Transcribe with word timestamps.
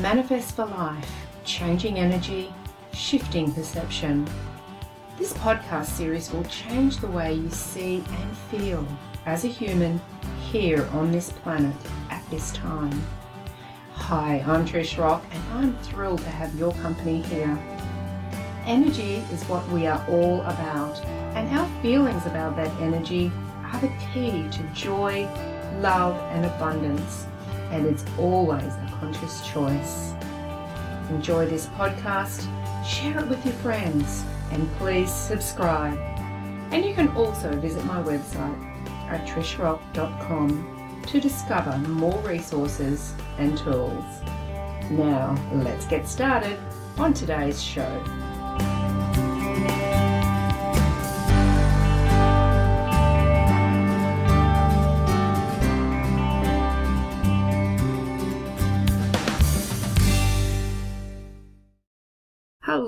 Manifest 0.00 0.54
for 0.54 0.64
Life 0.64 1.10
Changing 1.44 1.98
Energy, 1.98 2.54
Shifting 2.92 3.52
Perception. 3.52 4.28
This 5.18 5.32
podcast 5.32 5.86
series 5.86 6.30
will 6.30 6.44
change 6.44 6.98
the 6.98 7.08
way 7.08 7.32
you 7.34 7.50
see 7.50 8.04
and 8.08 8.36
feel 8.36 8.86
as 9.26 9.44
a 9.44 9.48
human 9.48 10.00
here 10.52 10.86
on 10.92 11.10
this 11.10 11.32
planet 11.32 11.74
at 12.10 12.24
this 12.30 12.52
time. 12.52 13.02
Hi, 13.94 14.44
I'm 14.46 14.64
Trish 14.64 14.96
Rock, 15.02 15.24
and 15.32 15.42
I'm 15.54 15.76
thrilled 15.78 16.20
to 16.20 16.30
have 16.30 16.54
your 16.54 16.72
company 16.74 17.22
here. 17.22 17.58
Energy 18.66 19.16
is 19.32 19.42
what 19.46 19.68
we 19.70 19.88
are 19.88 20.04
all 20.08 20.42
about, 20.42 21.04
and 21.34 21.48
our 21.58 21.82
feelings 21.82 22.24
about 22.26 22.54
that 22.54 22.70
energy 22.80 23.32
are 23.64 23.80
the 23.80 23.92
key 24.12 24.48
to 24.52 24.62
joy, 24.72 25.24
love, 25.80 26.14
and 26.32 26.46
abundance, 26.46 27.26
and 27.70 27.86
it's 27.86 28.04
always 28.18 28.62
a 28.62 28.96
conscious 29.00 29.46
choice. 29.46 30.12
Enjoy 31.10 31.46
this 31.46 31.66
podcast, 31.66 32.46
share 32.86 33.20
it 33.20 33.28
with 33.28 33.44
your 33.44 33.54
friends, 33.54 34.24
and 34.50 34.70
please 34.76 35.12
subscribe. 35.12 35.98
And 36.70 36.84
you 36.84 36.94
can 36.94 37.08
also 37.08 37.50
visit 37.56 37.84
my 37.84 38.02
website 38.02 38.64
at 39.08 39.26
trishrock.com 39.26 41.02
to 41.06 41.20
discover 41.20 41.78
more 41.88 42.18
resources 42.20 43.14
and 43.38 43.56
tools. 43.56 44.04
Now, 44.90 45.36
let's 45.52 45.86
get 45.86 46.06
started 46.06 46.58
on 46.98 47.14
today's 47.14 47.62
show. 47.62 48.27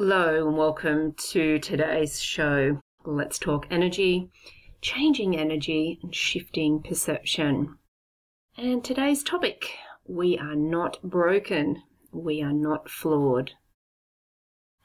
Hello 0.03 0.49
and 0.49 0.57
welcome 0.57 1.13
to 1.29 1.59
today's 1.59 2.23
show. 2.23 2.81
Let's 3.05 3.39
talk 3.39 3.67
energy, 3.71 4.31
changing 4.81 5.37
energy, 5.37 5.99
and 6.03 6.15
shifting 6.15 6.83
perception. 6.83 7.77
And 8.57 8.83
today's 8.83 9.23
topic 9.23 9.73
we 10.07 10.39
are 10.39 10.57
not 10.57 11.03
broken, 11.03 11.83
we 12.13 12.41
are 12.41 12.55
not 12.55 12.89
flawed. 12.89 13.51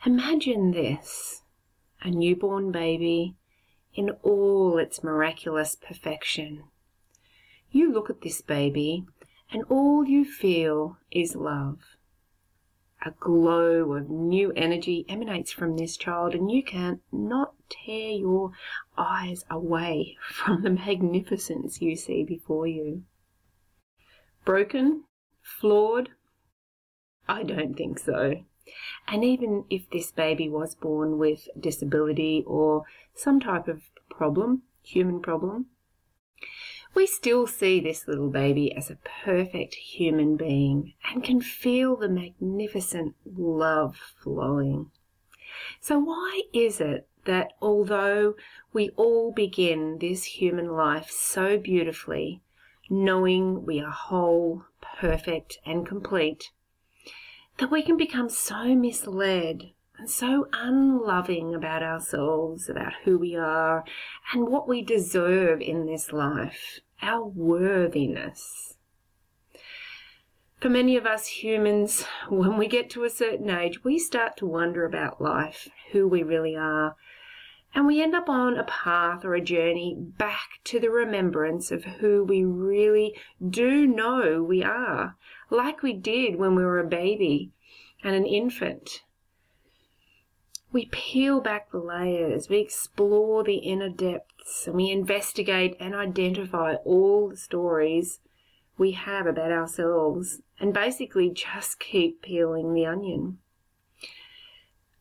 Imagine 0.05 0.71
this 0.71 1.43
a 2.01 2.11
newborn 2.11 2.73
baby 2.73 3.37
in 3.93 4.09
all 4.21 4.77
its 4.77 5.01
miraculous 5.01 5.77
perfection. 5.77 6.65
You 7.71 7.89
look 7.89 8.09
at 8.09 8.19
this 8.19 8.41
baby, 8.41 9.05
and 9.49 9.63
all 9.69 10.03
you 10.03 10.25
feel 10.25 10.97
is 11.09 11.37
love 11.37 11.94
a 13.05 13.11
glow 13.19 13.93
of 13.93 14.09
new 14.09 14.51
energy 14.55 15.05
emanates 15.07 15.51
from 15.51 15.77
this 15.77 15.95
child, 15.95 16.33
and 16.33 16.49
you 16.49 16.63
can 16.63 16.99
not 17.11 17.35
not 17.35 17.55
tear 17.69 18.11
your 18.11 18.51
eyes 18.97 19.45
away 19.49 20.17
from 20.29 20.63
the 20.63 20.69
magnificence 20.69 21.81
you 21.81 21.95
see 21.95 22.23
before 22.23 22.67
you. 22.67 23.03
Broken? 24.43 25.03
Flawed? 25.41 26.09
I 27.27 27.43
don't 27.43 27.75
think 27.75 27.99
so. 27.99 28.43
And 29.07 29.23
even 29.23 29.65
if 29.69 29.89
this 29.91 30.11
baby 30.11 30.49
was 30.49 30.75
born 30.75 31.17
with 31.17 31.47
disability 31.59 32.43
or 32.47 32.83
some 33.13 33.39
type 33.39 33.67
of 33.67 33.81
problem, 34.09 34.63
human 34.81 35.21
problem, 35.21 35.67
we 36.95 37.05
still 37.05 37.45
see 37.45 37.79
this 37.81 38.07
little 38.07 38.29
baby 38.29 38.73
as 38.73 38.89
a 38.89 38.97
perfect 39.23 39.75
human 39.75 40.37
being 40.37 40.93
and 41.11 41.23
can 41.23 41.41
feel 41.41 41.97
the 41.97 42.07
magnificent 42.07 43.13
love 43.25 43.97
flowing. 43.97 44.89
So, 45.81 45.99
why 45.99 46.43
is 46.53 46.79
it 46.79 47.07
that 47.25 47.53
although 47.61 48.35
we 48.71 48.89
all 48.95 49.31
begin 49.33 49.97
this 49.99 50.23
human 50.23 50.67
life 50.67 51.09
so 51.09 51.57
beautifully, 51.57 52.41
knowing 52.89 53.65
we 53.65 53.81
are 53.81 53.91
whole, 53.91 54.63
perfect, 54.81 55.57
and 55.65 55.85
complete, 55.85 56.51
that 57.57 57.71
we 57.71 57.81
can 57.81 57.97
become 57.97 58.29
so 58.29 58.75
misled 58.75 59.71
and 59.97 60.09
so 60.09 60.47
unloving 60.53 61.55
about 61.55 61.83
ourselves, 61.83 62.69
about 62.69 62.93
who 63.03 63.17
we 63.17 63.35
are, 63.35 63.83
and 64.33 64.47
what 64.47 64.67
we 64.67 64.81
deserve 64.81 65.61
in 65.61 65.85
this 65.85 66.11
life? 66.11 66.81
our 67.01 67.25
worthiness. 67.25 68.77
For 70.59 70.69
many 70.69 70.97
of 70.97 71.05
us 71.05 71.27
humans, 71.27 72.05
when 72.29 72.57
we 72.57 72.67
get 72.67 72.89
to 72.91 73.03
a 73.03 73.09
certain 73.09 73.49
age, 73.49 73.83
we 73.83 73.99
start 73.99 74.37
to 74.37 74.45
wonder 74.45 74.85
about 74.85 75.21
life, 75.21 75.69
who 75.91 76.07
we 76.07 76.23
really 76.23 76.55
are, 76.55 76.95
and 77.73 77.85
we 77.85 78.01
end 78.01 78.15
up 78.15 78.29
on 78.29 78.57
a 78.57 78.63
path 78.63 79.25
or 79.25 79.35
a 79.35 79.41
journey 79.41 79.95
back 79.97 80.61
to 80.63 80.79
the 80.79 80.89
remembrance 80.89 81.71
of 81.71 81.83
who 81.83 82.23
we 82.23 82.43
really 82.43 83.13
do 83.47 83.85
know 83.85 84.41
we 84.41 84.63
are, 84.63 85.17
like 85.49 85.83
we 85.83 85.91
did 85.91 86.37
when 86.37 86.55
we 86.55 86.63
were 86.63 86.79
a 86.79 86.87
baby 86.87 87.51
and 88.01 88.15
an 88.15 88.25
infant. 88.25 89.03
We 90.75 90.89
peel 90.91 91.39
back 91.39 91.71
the 91.71 91.77
layers, 91.77 92.49
we 92.49 92.57
explore 92.57 93.45
the 93.45 93.59
inner 93.59 93.87
depths 93.87 94.67
and 94.67 94.75
we 94.75 94.91
investigate 94.91 95.77
and 95.79 95.95
identify 95.95 96.73
all 96.83 97.29
the 97.29 97.37
stories 97.37 98.19
we 98.77 98.91
have 98.91 99.25
about 99.25 99.53
ourselves 99.53 100.41
and 100.59 100.73
basically 100.73 101.29
just 101.29 101.79
keep 101.79 102.21
peeling 102.21 102.73
the 102.73 102.85
onion. 102.85 103.37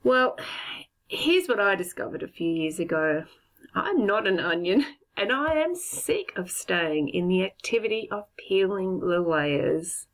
Well, 0.04 0.38
here's 1.08 1.48
what 1.48 1.58
I 1.58 1.74
discovered 1.74 2.22
a 2.22 2.28
few 2.28 2.52
years 2.52 2.78
ago 2.78 3.24
I'm 3.74 4.06
not 4.06 4.28
an 4.28 4.38
onion, 4.38 4.86
and 5.16 5.32
I 5.32 5.54
am 5.54 5.74
sick 5.74 6.30
of 6.36 6.52
staying 6.52 7.08
in 7.08 7.26
the 7.26 7.42
activity 7.42 8.08
of 8.12 8.26
peeling 8.36 9.00
the 9.00 9.18
layers. 9.18 10.06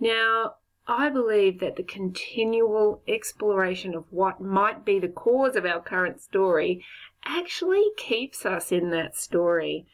Now, 0.00 0.54
I 0.90 1.10
believe 1.10 1.60
that 1.60 1.76
the 1.76 1.82
continual 1.82 3.02
exploration 3.06 3.94
of 3.94 4.04
what 4.08 4.40
might 4.40 4.86
be 4.86 4.98
the 4.98 5.08
cause 5.08 5.54
of 5.54 5.66
our 5.66 5.82
current 5.82 6.22
story 6.22 6.82
actually 7.26 7.84
keeps 7.98 8.46
us 8.46 8.72
in 8.72 8.88
that 8.90 9.14
story. 9.14 9.86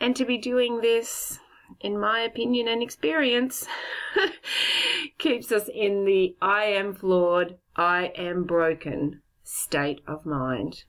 And 0.00 0.16
to 0.16 0.24
be 0.24 0.36
doing 0.36 0.80
this, 0.80 1.38
in 1.80 1.96
my 1.98 2.20
opinion 2.20 2.66
and 2.66 2.82
experience, 2.82 3.68
keeps 5.18 5.52
us 5.52 5.70
in 5.72 6.04
the 6.04 6.36
I 6.42 6.64
am 6.64 6.92
flawed, 6.92 7.58
I 7.76 8.06
am 8.16 8.44
broken 8.44 9.22
state 9.44 10.00
of 10.08 10.26
mind. 10.26 10.82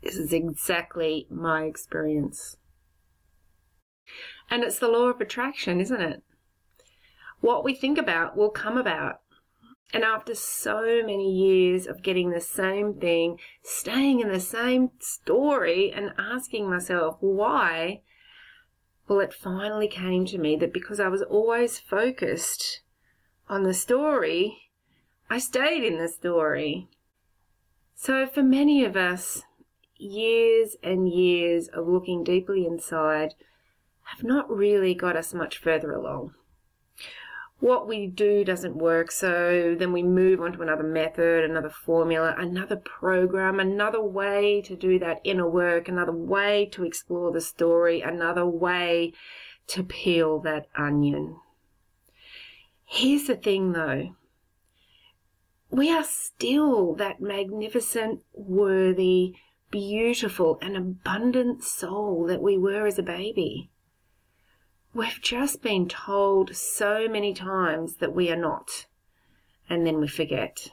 This 0.00 0.16
is 0.16 0.32
exactly 0.32 1.26
my 1.28 1.64
experience. 1.64 2.56
And 4.48 4.62
it's 4.62 4.78
the 4.78 4.86
law 4.86 5.08
of 5.08 5.20
attraction, 5.20 5.80
isn't 5.80 6.00
it? 6.00 6.22
What 7.40 7.64
we 7.64 7.74
think 7.74 7.98
about 7.98 8.36
will 8.36 8.50
come 8.50 8.76
about. 8.76 9.20
And 9.92 10.04
after 10.04 10.34
so 10.34 11.02
many 11.04 11.32
years 11.32 11.86
of 11.86 12.02
getting 12.02 12.30
the 12.30 12.40
same 12.40 12.94
thing, 12.94 13.38
staying 13.62 14.20
in 14.20 14.28
the 14.28 14.40
same 14.40 14.90
story, 14.98 15.90
and 15.90 16.12
asking 16.18 16.68
myself 16.68 17.16
why, 17.20 18.02
well, 19.06 19.20
it 19.20 19.32
finally 19.32 19.88
came 19.88 20.26
to 20.26 20.36
me 20.36 20.56
that 20.56 20.74
because 20.74 21.00
I 21.00 21.08
was 21.08 21.22
always 21.22 21.78
focused 21.78 22.82
on 23.48 23.62
the 23.62 23.72
story, 23.72 24.58
I 25.30 25.38
stayed 25.38 25.84
in 25.84 25.98
the 25.98 26.08
story. 26.08 26.88
So, 27.94 28.26
for 28.26 28.42
many 28.42 28.84
of 28.84 28.94
us, 28.94 29.42
years 29.96 30.76
and 30.82 31.08
years 31.08 31.68
of 31.68 31.88
looking 31.88 32.24
deeply 32.24 32.66
inside 32.66 33.34
have 34.02 34.22
not 34.22 34.50
really 34.50 34.94
got 34.94 35.16
us 35.16 35.32
much 35.32 35.58
further 35.58 35.92
along 35.92 36.34
what 37.60 37.88
we 37.88 38.06
do 38.06 38.44
doesn't 38.44 38.76
work, 38.76 39.10
so 39.10 39.74
then 39.76 39.92
we 39.92 40.02
move 40.02 40.40
on 40.40 40.52
to 40.52 40.62
another 40.62 40.84
method, 40.84 41.44
another 41.44 41.70
formula, 41.70 42.34
another 42.38 42.76
program, 42.76 43.58
another 43.58 44.02
way 44.02 44.62
to 44.62 44.76
do 44.76 44.98
that 45.00 45.20
inner 45.24 45.48
work, 45.48 45.88
another 45.88 46.12
way 46.12 46.68
to 46.72 46.84
explore 46.84 47.32
the 47.32 47.40
story, 47.40 48.00
another 48.00 48.46
way 48.46 49.12
to 49.66 49.82
peel 49.82 50.38
that 50.40 50.68
onion. 50.76 51.36
Here's 52.84 53.26
the 53.26 53.36
thing 53.36 53.72
though 53.72 54.14
we 55.70 55.90
are 55.90 56.04
still 56.04 56.94
that 56.94 57.20
magnificent, 57.20 58.22
worthy, 58.32 59.34
beautiful, 59.70 60.58
and 60.62 60.76
abundant 60.76 61.62
soul 61.62 62.26
that 62.26 62.40
we 62.40 62.56
were 62.56 62.86
as 62.86 62.98
a 62.98 63.02
baby. 63.02 63.68
We've 64.98 65.22
just 65.22 65.62
been 65.62 65.86
told 65.88 66.56
so 66.56 67.06
many 67.08 67.32
times 67.32 67.98
that 67.98 68.16
we 68.16 68.32
are 68.32 68.36
not, 68.36 68.86
and 69.70 69.86
then 69.86 70.00
we 70.00 70.08
forget. 70.08 70.72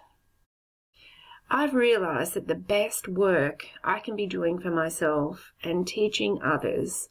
I've 1.47 1.75
realized 1.75 2.33
that 2.33 2.47
the 2.47 2.55
best 2.55 3.07
work 3.07 3.67
I 3.83 3.99
can 3.99 4.15
be 4.15 4.25
doing 4.25 4.57
for 4.57 4.71
myself 4.71 5.53
and 5.63 5.87
teaching 5.87 6.39
others 6.41 7.09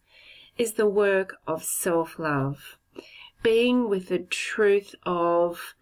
is 0.59 0.73
the 0.73 0.89
work 0.89 1.37
of 1.47 1.63
self 1.63 2.19
love. 2.19 2.79
being 3.45 3.89
with 3.89 4.09
the 4.09 4.19
truth 4.19 4.97
of 5.07 5.77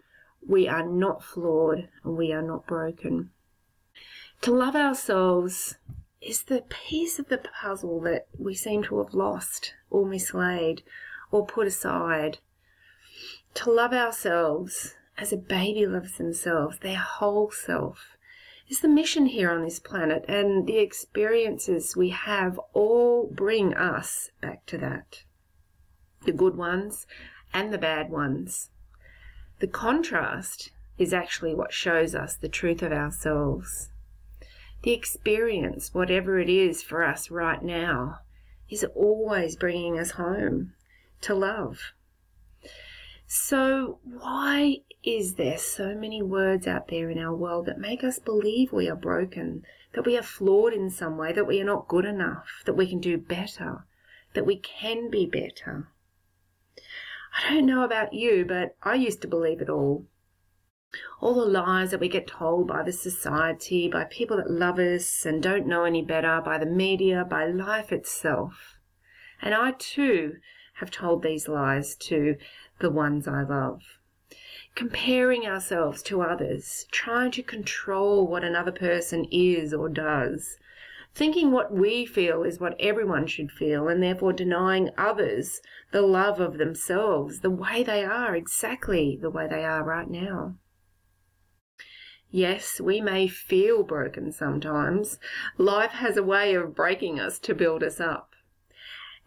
we 0.47 0.67
are 0.67 0.87
not 0.87 1.23
flawed 1.23 1.89
and 2.03 2.15
we 2.15 2.31
are 2.31 2.43
not 2.43 2.67
broken. 2.67 3.31
To 4.41 4.51
love 4.51 4.75
ourselves 4.75 5.77
is 6.21 6.43
the 6.43 6.61
piece 6.69 7.17
of 7.17 7.29
the 7.29 7.39
puzzle 7.39 8.01
that 8.01 8.27
we 8.37 8.53
seem 8.53 8.83
to 8.83 8.99
have 8.99 9.15
lost 9.15 9.73
or 9.89 10.05
mislaid 10.05 10.83
or 11.33 11.43
put 11.43 11.65
aside. 11.65 12.37
To 13.55 13.71
love 13.71 13.91
ourselves 13.91 14.93
as 15.17 15.33
a 15.33 15.37
baby 15.37 15.87
loves 15.87 16.17
themselves, 16.17 16.77
their 16.79 16.99
whole 16.99 17.49
self, 17.49 18.15
is 18.69 18.81
the 18.81 18.87
mission 18.87 19.25
here 19.25 19.51
on 19.51 19.63
this 19.63 19.79
planet, 19.79 20.23
and 20.27 20.67
the 20.67 20.77
experiences 20.77 21.97
we 21.97 22.09
have 22.09 22.59
all 22.73 23.27
bring 23.33 23.73
us 23.73 24.29
back 24.41 24.65
to 24.67 24.77
that. 24.77 25.23
The 26.25 26.31
good 26.31 26.55
ones 26.55 27.07
and 27.51 27.73
the 27.73 27.79
bad 27.79 28.11
ones. 28.11 28.69
The 29.59 29.67
contrast 29.67 30.69
is 30.99 31.13
actually 31.13 31.55
what 31.55 31.73
shows 31.73 32.13
us 32.13 32.35
the 32.35 32.47
truth 32.47 32.83
of 32.83 32.91
ourselves. 32.91 33.89
The 34.83 34.93
experience, 34.93 35.93
whatever 35.95 36.39
it 36.39 36.49
is 36.49 36.83
for 36.83 37.03
us 37.03 37.31
right 37.31 37.61
now, 37.63 38.19
is 38.69 38.85
always 38.95 39.55
bringing 39.55 39.97
us 39.97 40.11
home 40.11 40.73
to 41.23 41.33
love. 41.35 41.93
So, 43.25 43.99
why 44.03 44.77
is 45.03 45.35
there 45.35 45.57
so 45.57 45.95
many 45.95 46.21
words 46.21 46.67
out 46.67 46.87
there 46.89 47.09
in 47.09 47.17
our 47.17 47.35
world 47.35 47.65
that 47.65 47.79
make 47.79 48.03
us 48.03 48.19
believe 48.19 48.71
we 48.71 48.89
are 48.89 48.95
broken, 48.95 49.63
that 49.93 50.05
we 50.05 50.17
are 50.17 50.23
flawed 50.23 50.73
in 50.73 50.89
some 50.89 51.17
way, 51.17 51.33
that 51.33 51.47
we 51.47 51.59
are 51.59 51.65
not 51.65 51.87
good 51.87 52.05
enough, 52.05 52.61
that 52.65 52.75
we 52.75 52.87
can 52.87 52.99
do 52.99 53.17
better, 53.17 53.85
that 54.33 54.45
we 54.45 54.57
can 54.57 55.09
be 55.09 55.25
better? 55.25 55.89
I 57.35 57.53
don't 57.53 57.65
know 57.65 57.83
about 57.83 58.13
you, 58.13 58.45
but 58.45 58.75
I 58.83 58.95
used 58.95 59.21
to 59.23 59.27
believe 59.27 59.61
it 59.61 59.69
all. 59.69 60.05
All 61.19 61.33
the 61.33 61.45
lies 61.45 61.89
that 61.89 61.99
we 61.99 62.07
get 62.07 62.27
told 62.27 62.67
by 62.67 62.83
the 62.83 62.91
society, 62.91 63.89
by 63.89 64.03
people 64.03 64.37
that 64.37 64.51
love 64.51 64.77
us 64.77 65.25
and 65.25 65.41
don't 65.41 65.65
know 65.65 65.85
any 65.85 66.03
better, 66.03 66.39
by 66.45 66.59
the 66.59 66.67
media, 66.67 67.25
by 67.27 67.47
life 67.47 67.91
itself. 67.91 68.77
And 69.41 69.55
I 69.55 69.71
too 69.71 70.35
have 70.73 70.91
told 70.91 71.21
these 71.21 71.47
lies 71.47 71.95
to 71.95 72.35
the 72.79 72.89
ones 72.89 73.27
I 73.27 73.43
love. 73.43 73.81
Comparing 74.75 75.45
ourselves 75.45 76.01
to 76.03 76.21
others, 76.21 76.87
trying 76.91 77.31
to 77.31 77.43
control 77.43 78.27
what 78.27 78.43
another 78.43 78.71
person 78.71 79.25
is 79.31 79.73
or 79.73 79.87
does, 79.87 80.57
thinking 81.13 81.51
what 81.51 81.71
we 81.71 82.05
feel 82.05 82.43
is 82.43 82.59
what 82.59 82.75
everyone 82.79 83.27
should 83.27 83.51
feel, 83.51 83.87
and 83.87 84.01
therefore 84.01 84.33
denying 84.33 84.89
others 84.97 85.61
the 85.91 86.01
love 86.01 86.39
of 86.39 86.57
themselves, 86.57 87.41
the 87.41 87.51
way 87.51 87.83
they 87.83 88.03
are, 88.03 88.35
exactly 88.35 89.17
the 89.21 89.29
way 89.29 89.47
they 89.47 89.63
are 89.63 89.83
right 89.83 90.09
now. 90.09 90.55
Yes, 92.31 92.81
we 92.81 92.99
may 92.99 93.27
feel 93.27 93.83
broken 93.83 94.31
sometimes. 94.31 95.19
Life 95.59 95.91
has 95.91 96.17
a 96.17 96.23
way 96.23 96.55
of 96.55 96.73
breaking 96.73 97.19
us 97.19 97.37
to 97.37 97.53
build 97.53 97.83
us 97.83 97.99
up. 97.99 98.32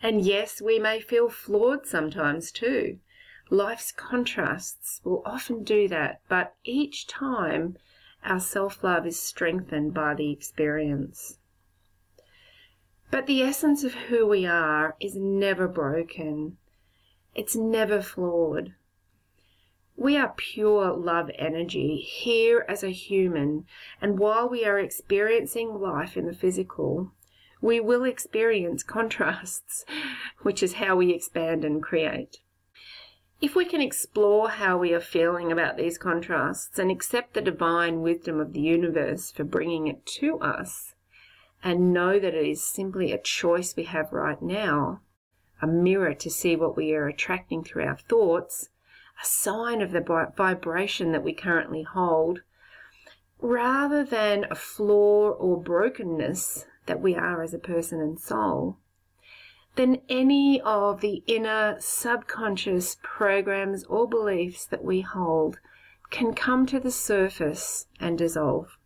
And 0.03 0.23
yes, 0.23 0.61
we 0.61 0.79
may 0.79 1.01
feel 1.01 1.29
flawed 1.29 1.87
sometimes 1.87 2.53
too. 2.53 2.99
Life's 3.49 3.93
contrasts 3.93 5.01
will 5.05 5.23
often 5.25 5.63
do 5.63 5.89
that, 5.89 6.21
but 6.29 6.55
each 6.65 7.07
time 7.07 7.77
our 8.25 8.41
self 8.41 8.83
love 8.83 9.07
is 9.07 9.21
strengthened 9.21 9.95
by 9.95 10.15
the 10.15 10.33
experience. 10.33 11.39
But 13.11 13.27
the 13.27 13.43
essence 13.43 13.85
of 13.85 13.95
who 13.95 14.27
we 14.27 14.45
are 14.47 14.97
is 15.01 15.15
never 15.15 15.69
broken. 15.69 16.59
It's 17.35 17.55
never 17.55 18.03
flawed. 18.03 18.75
We 19.97 20.17
are 20.17 20.35
pure 20.37 20.93
love 20.93 21.31
energy 21.37 21.97
here 21.97 22.67
as 22.69 22.83
a 22.83 22.91
human, 22.91 23.65
and 24.03 24.19
while 24.19 24.49
we 24.49 24.65
are 24.65 24.79
experiencing 24.79 25.81
life 25.81 26.17
in 26.17 26.27
the 26.27 26.35
physical, 26.35 27.13
we 27.67 27.81
will 27.81 28.05
experience 28.05 28.85
contrasts, 28.85 29.85
which 30.43 30.63
is 30.63 30.75
how 30.75 30.95
we 30.95 31.13
expand 31.13 31.65
and 31.65 31.83
create. 31.83 32.39
If 33.41 33.57
we 33.57 33.65
can 33.65 33.81
explore 33.81 34.51
how 34.51 34.79
we 34.79 34.95
are 34.95 35.01
feeling 35.01 35.51
about 35.51 35.77
these 35.77 35.99
contrasts 35.99 36.79
and 36.79 36.93
accept 36.93 37.35
the 37.35 37.41
divine 37.41 38.03
wisdom 38.03 38.39
of 38.39 38.53
the 38.53 38.61
universe 38.61 39.33
for 39.33 39.43
bringing 39.43 39.89
it 39.89 40.07
to 40.21 40.39
us, 40.39 40.95
and 41.65 41.93
know 41.93 42.21
that 42.21 42.35
it 42.35 42.47
is 42.47 42.65
simply 42.65 43.11
a 43.11 43.19
choice 43.19 43.75
we 43.75 43.83
have 43.83 44.13
right 44.13 44.41
now, 44.41 45.01
a 45.61 45.67
mirror 45.67 46.15
to 46.15 46.31
see 46.31 46.55
what 46.55 46.77
we 46.77 46.95
are 46.95 47.09
attracting 47.09 47.65
through 47.65 47.83
our 47.83 47.97
thoughts, 47.97 48.69
a 49.21 49.27
sign 49.27 49.83
of 49.83 49.91
the 49.91 50.31
vibration 50.37 51.11
that 51.11 51.25
we 51.25 51.33
currently 51.33 51.83
hold, 51.83 52.43
rather 53.41 54.05
than 54.05 54.47
a 54.53 54.55
flaw 54.55 55.31
or 55.31 55.61
brokenness 55.61 56.65
that 56.87 57.01
we 57.01 57.15
are 57.15 57.43
as 57.43 57.53
a 57.53 57.59
person 57.59 58.01
and 58.01 58.19
soul, 58.19 58.79
then 59.77 60.01
any 60.09 60.61
of 60.63 61.01
the 61.01 61.23
inner 61.27 61.77
subconscious 61.79 62.97
programs 63.03 63.85
or 63.85 64.09
beliefs 64.09 64.65
that 64.67 64.83
we 64.83 65.03
hold 65.03 65.59
can 66.11 66.33
come 66.33 66.67
to 66.67 66.81
the 66.81 66.91
surface 66.91 67.87
and 68.01 68.17
dissolve. 68.17 68.79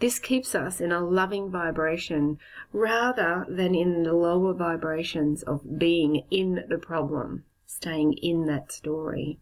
This 0.00 0.18
keeps 0.18 0.54
us 0.54 0.80
in 0.80 0.92
a 0.92 1.04
loving 1.04 1.50
vibration 1.50 2.38
rather 2.72 3.46
than 3.48 3.74
in 3.74 4.02
the 4.02 4.12
lower 4.12 4.52
vibrations 4.52 5.42
of 5.42 5.78
being 5.78 6.24
in 6.30 6.64
the 6.68 6.78
problem, 6.78 7.44
staying 7.66 8.14
in 8.14 8.46
that 8.46 8.72
story. 8.72 9.38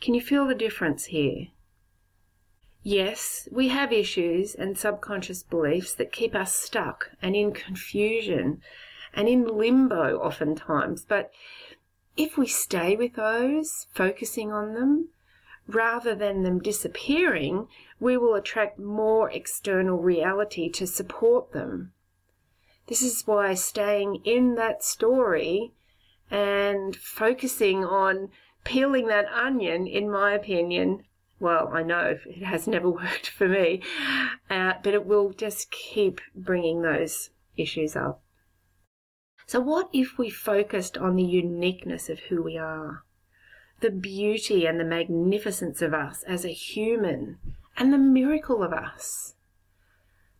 Can 0.00 0.14
you 0.14 0.20
feel 0.20 0.46
the 0.46 0.54
difference 0.54 1.06
here? 1.06 1.48
Yes, 2.88 3.48
we 3.50 3.66
have 3.70 3.92
issues 3.92 4.54
and 4.54 4.78
subconscious 4.78 5.42
beliefs 5.42 5.92
that 5.94 6.12
keep 6.12 6.36
us 6.36 6.54
stuck 6.54 7.10
and 7.20 7.34
in 7.34 7.50
confusion 7.50 8.60
and 9.12 9.28
in 9.28 9.44
limbo 9.44 10.20
oftentimes, 10.20 11.04
but 11.04 11.32
if 12.16 12.38
we 12.38 12.46
stay 12.46 12.94
with 12.94 13.14
those, 13.14 13.88
focusing 13.90 14.52
on 14.52 14.74
them, 14.74 15.08
rather 15.66 16.14
than 16.14 16.44
them 16.44 16.60
disappearing, 16.60 17.66
we 17.98 18.16
will 18.16 18.36
attract 18.36 18.78
more 18.78 19.32
external 19.32 19.98
reality 19.98 20.70
to 20.70 20.86
support 20.86 21.50
them. 21.50 21.92
This 22.86 23.02
is 23.02 23.26
why 23.26 23.54
staying 23.54 24.22
in 24.24 24.54
that 24.54 24.84
story 24.84 25.72
and 26.30 26.94
focusing 26.94 27.84
on 27.84 28.30
peeling 28.62 29.08
that 29.08 29.26
onion, 29.32 29.88
in 29.88 30.08
my 30.08 30.34
opinion, 30.34 31.02
well, 31.38 31.70
I 31.72 31.82
know 31.82 32.18
it 32.24 32.42
has 32.42 32.66
never 32.66 32.90
worked 33.02 33.28
for 33.28 33.48
me, 33.48 33.82
uh, 34.50 34.74
but 34.82 34.94
it 34.94 35.06
will 35.06 35.30
just 35.30 35.70
keep 35.70 36.20
bringing 36.34 36.82
those 36.82 37.30
issues 37.56 37.96
up. 37.96 38.22
So, 39.46 39.60
what 39.60 39.88
if 39.92 40.18
we 40.18 40.30
focused 40.30 40.98
on 40.98 41.16
the 41.16 41.22
uniqueness 41.22 42.08
of 42.08 42.18
who 42.28 42.42
we 42.42 42.58
are? 42.58 43.04
the 43.80 43.90
beauty 43.90 44.66
and 44.66 44.80
the 44.80 44.84
magnificence 44.84 45.82
of 45.82 45.92
us 45.92 46.22
as 46.22 46.44
a 46.44 46.52
human 46.52 47.38
and 47.76 47.92
the 47.92 47.98
miracle 47.98 48.62
of 48.62 48.72
us. 48.72 49.34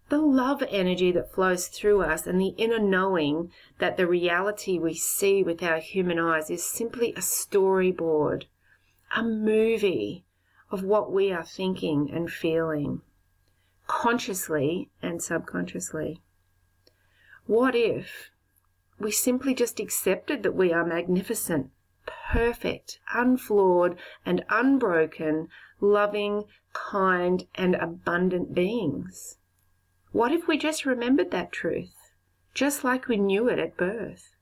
The 0.08 0.18
love 0.18 0.62
energy 0.70 1.10
that 1.12 1.34
flows 1.34 1.66
through 1.66 2.02
us 2.02 2.26
and 2.26 2.40
the 2.40 2.54
inner 2.56 2.78
knowing 2.78 3.50
that 3.78 3.96
the 3.96 4.06
reality 4.06 4.78
we 4.78 4.94
see 4.94 5.42
with 5.42 5.62
our 5.62 5.78
human 5.78 6.18
eyes 6.18 6.48
is 6.48 6.64
simply 6.64 7.12
a 7.12 7.20
storyboard, 7.20 8.44
a 9.14 9.22
movie 9.22 10.24
of 10.70 10.82
what 10.82 11.12
we 11.12 11.32
are 11.32 11.44
thinking 11.44 12.10
and 12.12 12.30
feeling, 12.30 13.02
consciously 13.86 14.90
and 15.02 15.22
subconsciously. 15.22 16.20
What 17.46 17.74
if 17.74 18.30
we 18.98 19.10
simply 19.10 19.54
just 19.54 19.78
accepted 19.78 20.42
that 20.42 20.54
we 20.54 20.72
are 20.72 20.84
magnificent 20.84 21.70
perfect, 22.06 23.00
unflawed, 23.14 23.96
and 24.24 24.44
unbroken, 24.48 25.48
loving, 25.80 26.44
kind, 26.72 27.46
and 27.54 27.74
abundant 27.74 28.54
beings? 28.54 29.38
What 30.12 30.32
if 30.32 30.46
we 30.46 30.58
just 30.58 30.86
remembered 30.86 31.30
that 31.30 31.52
truth, 31.52 31.94
just 32.54 32.84
like 32.84 33.08
we 33.08 33.16
knew 33.16 33.48
it 33.48 33.58
at 33.58 33.76
birth? 33.76 34.34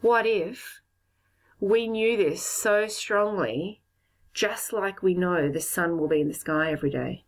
What 0.00 0.26
if 0.26 0.80
we 1.60 1.88
knew 1.88 2.16
this 2.16 2.42
so 2.42 2.86
strongly, 2.86 3.82
just 4.38 4.72
like 4.72 5.02
we 5.02 5.14
know 5.14 5.48
the 5.48 5.60
sun 5.60 5.98
will 5.98 6.06
be 6.06 6.20
in 6.20 6.28
the 6.28 6.32
sky 6.32 6.70
every 6.70 6.90
day? 6.90 7.24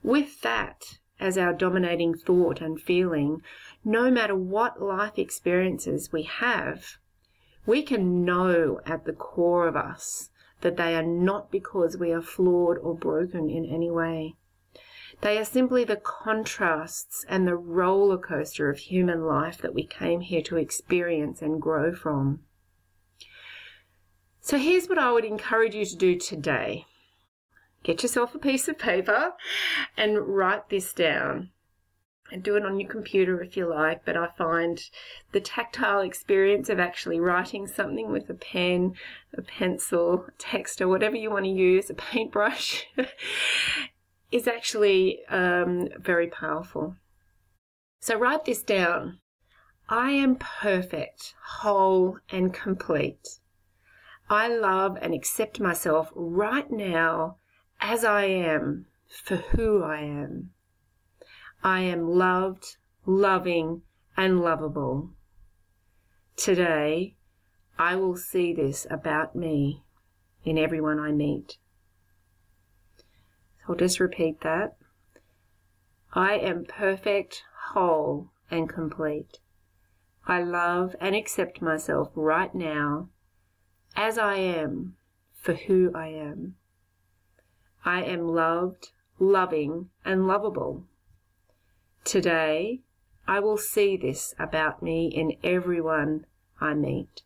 With 0.00 0.42
that 0.42 0.98
as 1.18 1.36
our 1.36 1.52
dominating 1.52 2.14
thought 2.14 2.60
and 2.60 2.80
feeling, 2.80 3.42
no 3.84 4.12
matter 4.12 4.36
what 4.36 4.80
life 4.80 5.18
experiences 5.18 6.12
we 6.12 6.22
have, 6.22 6.98
we 7.66 7.82
can 7.82 8.24
know 8.24 8.80
at 8.86 9.06
the 9.06 9.12
core 9.12 9.66
of 9.66 9.74
us 9.74 10.30
that 10.60 10.76
they 10.76 10.94
are 10.94 11.02
not 11.02 11.50
because 11.50 11.96
we 11.96 12.12
are 12.12 12.22
flawed 12.22 12.78
or 12.78 12.94
broken 12.94 13.50
in 13.50 13.64
any 13.64 13.90
way. 13.90 14.36
They 15.20 15.36
are 15.38 15.44
simply 15.44 15.82
the 15.82 15.96
contrasts 15.96 17.24
and 17.28 17.44
the 17.44 17.56
roller 17.56 18.18
coaster 18.18 18.70
of 18.70 18.78
human 18.78 19.24
life 19.24 19.58
that 19.62 19.74
we 19.74 19.84
came 19.84 20.20
here 20.20 20.42
to 20.42 20.58
experience 20.58 21.42
and 21.42 21.60
grow 21.60 21.92
from. 21.92 22.44
So 24.44 24.58
here's 24.58 24.90
what 24.90 24.98
I 24.98 25.10
would 25.10 25.24
encourage 25.24 25.74
you 25.74 25.86
to 25.86 25.96
do 25.96 26.18
today 26.18 26.84
get 27.82 28.02
yourself 28.02 28.34
a 28.34 28.38
piece 28.38 28.68
of 28.68 28.78
paper 28.78 29.32
and 29.96 30.18
write 30.18 30.68
this 30.68 30.92
down. 30.92 31.48
And 32.30 32.42
do 32.42 32.54
it 32.56 32.64
on 32.64 32.78
your 32.78 32.90
computer 32.90 33.42
if 33.42 33.56
you 33.56 33.66
like, 33.66 34.04
but 34.04 34.18
I 34.18 34.28
find 34.36 34.82
the 35.32 35.40
tactile 35.40 36.00
experience 36.00 36.68
of 36.68 36.78
actually 36.78 37.20
writing 37.20 37.66
something 37.66 38.12
with 38.12 38.28
a 38.28 38.34
pen, 38.34 38.96
a 39.32 39.40
pencil, 39.40 40.26
text, 40.36 40.82
or 40.82 40.88
whatever 40.88 41.16
you 41.16 41.30
want 41.30 41.46
to 41.46 41.50
use, 41.50 41.88
a 41.88 41.94
paintbrush, 41.94 42.86
is 44.30 44.46
actually 44.46 45.24
um, 45.30 45.88
very 45.98 46.26
powerful. 46.26 46.96
So 48.00 48.18
write 48.18 48.44
this 48.44 48.62
down. 48.62 49.20
I 49.88 50.10
am 50.10 50.36
perfect, 50.36 51.34
whole, 51.42 52.18
and 52.30 52.52
complete. 52.52 53.38
I 54.28 54.48
love 54.48 54.96
and 55.02 55.12
accept 55.12 55.60
myself 55.60 56.10
right 56.14 56.70
now 56.70 57.36
as 57.80 58.04
I 58.04 58.24
am 58.24 58.86
for 59.08 59.36
who 59.36 59.82
I 59.82 60.00
am. 60.00 60.50
I 61.62 61.80
am 61.80 62.08
loved, 62.08 62.76
loving, 63.06 63.82
and 64.16 64.40
lovable. 64.40 65.10
Today, 66.36 67.16
I 67.78 67.96
will 67.96 68.16
see 68.16 68.54
this 68.54 68.86
about 68.90 69.36
me 69.36 69.82
in 70.44 70.58
everyone 70.58 70.98
I 70.98 71.12
meet. 71.12 71.58
So 72.96 73.04
I'll 73.68 73.74
just 73.76 74.00
repeat 74.00 74.40
that. 74.42 74.76
I 76.12 76.34
am 76.34 76.64
perfect, 76.64 77.42
whole, 77.72 78.30
and 78.50 78.68
complete. 78.68 79.38
I 80.26 80.42
love 80.42 80.96
and 81.00 81.14
accept 81.14 81.60
myself 81.60 82.10
right 82.14 82.54
now 82.54 83.08
as 83.96 84.18
I 84.18 84.36
am 84.36 84.96
for 85.40 85.54
who 85.54 85.92
I 85.94 86.08
am. 86.08 86.56
I 87.84 88.02
am 88.02 88.28
loved, 88.28 88.90
loving, 89.18 89.90
and 90.04 90.26
lovable. 90.26 90.84
Today, 92.04 92.80
I 93.26 93.40
will 93.40 93.58
see 93.58 93.96
this 93.96 94.34
about 94.38 94.82
me 94.82 95.06
in 95.06 95.36
everyone 95.42 96.26
I 96.60 96.74
meet. 96.74 97.22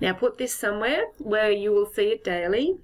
Now, 0.00 0.12
put 0.12 0.38
this 0.38 0.54
somewhere 0.54 1.04
where 1.18 1.50
you 1.50 1.70
will 1.70 1.86
see 1.86 2.08
it 2.08 2.24
daily. 2.24 2.78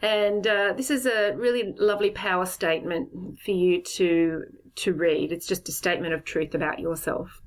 And 0.00 0.46
uh, 0.46 0.74
this 0.76 0.90
is 0.90 1.06
a 1.06 1.34
really 1.36 1.74
lovely 1.78 2.10
power 2.10 2.46
statement 2.46 3.38
for 3.40 3.50
you 3.50 3.82
to 3.82 4.44
to 4.76 4.92
read. 4.92 5.32
It's 5.32 5.46
just 5.46 5.68
a 5.70 5.72
statement 5.72 6.12
of 6.12 6.24
truth 6.24 6.54
about 6.54 6.78
yourself. 6.78 7.40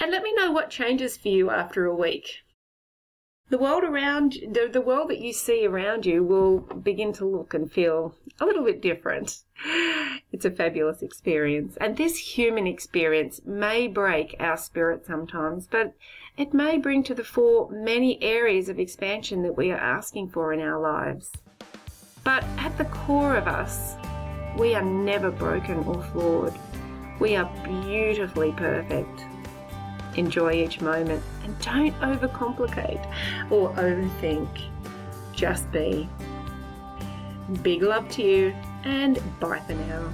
And 0.00 0.10
let 0.10 0.22
me 0.22 0.34
know 0.34 0.50
what 0.50 0.70
changes 0.70 1.16
for 1.16 1.28
you 1.28 1.50
after 1.50 1.84
a 1.84 1.94
week. 1.94 2.28
The 3.48 3.58
world 3.58 3.84
around 3.84 4.32
the, 4.32 4.68
the 4.72 4.80
world 4.80 5.08
that 5.10 5.20
you 5.20 5.32
see 5.32 5.64
around 5.64 6.04
you 6.04 6.24
will 6.24 6.58
begin 6.58 7.12
to 7.14 7.24
look 7.24 7.54
and 7.54 7.70
feel 7.70 8.14
a 8.40 8.44
little 8.44 8.64
bit 8.64 8.80
different. 8.80 9.42
It's 10.32 10.44
a 10.44 10.50
fabulous 10.50 11.00
experience. 11.02 11.78
And 11.80 11.96
this 11.96 12.36
human 12.36 12.66
experience 12.66 13.40
may 13.46 13.86
break 13.86 14.36
our 14.38 14.56
spirit 14.58 15.06
sometimes, 15.06 15.66
but 15.66 15.94
it 16.36 16.52
may 16.52 16.76
bring 16.76 17.02
to 17.04 17.14
the 17.14 17.24
fore 17.24 17.70
many 17.70 18.22
areas 18.22 18.68
of 18.68 18.78
expansion 18.78 19.42
that 19.44 19.56
we 19.56 19.70
are 19.70 19.78
asking 19.78 20.30
for 20.30 20.52
in 20.52 20.60
our 20.60 20.78
lives. 20.78 21.30
But 22.24 22.44
at 22.58 22.76
the 22.76 22.84
core 22.86 23.36
of 23.36 23.46
us, 23.46 23.94
we 24.58 24.74
are 24.74 24.82
never 24.82 25.30
broken 25.30 25.78
or 25.84 26.02
flawed. 26.02 26.58
We 27.18 27.36
are 27.36 27.50
beautifully 27.64 28.52
perfect. 28.52 29.24
Enjoy 30.16 30.52
each 30.52 30.80
moment 30.80 31.22
and 31.44 31.58
don't 31.60 31.98
overcomplicate 32.00 33.04
or 33.50 33.72
overthink. 33.74 34.48
Just 35.32 35.70
be. 35.70 36.08
Big 37.62 37.82
love 37.82 38.08
to 38.10 38.22
you 38.22 38.54
and 38.84 39.20
bye 39.40 39.60
for 39.60 39.74
now. 39.74 40.08